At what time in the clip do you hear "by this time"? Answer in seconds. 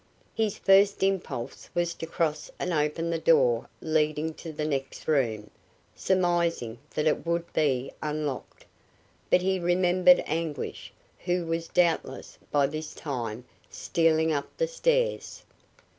12.49-13.45